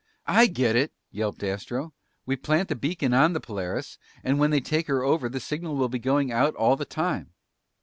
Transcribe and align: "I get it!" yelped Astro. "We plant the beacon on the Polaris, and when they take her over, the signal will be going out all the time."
"I 0.25 0.47
get 0.47 0.75
it!" 0.75 0.93
yelped 1.11 1.43
Astro. 1.43 1.93
"We 2.25 2.35
plant 2.35 2.69
the 2.69 2.75
beacon 2.75 3.13
on 3.13 3.33
the 3.33 3.39
Polaris, 3.39 3.99
and 4.23 4.39
when 4.39 4.49
they 4.49 4.59
take 4.59 4.87
her 4.87 5.03
over, 5.03 5.29
the 5.29 5.39
signal 5.39 5.75
will 5.75 5.89
be 5.89 5.99
going 5.99 6.31
out 6.31 6.55
all 6.55 6.75
the 6.75 6.85
time." 6.85 7.33